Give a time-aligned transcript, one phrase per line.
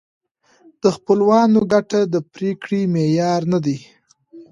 [0.81, 3.77] د خپلوانو ګټه د پرېکړې معیار نه دی.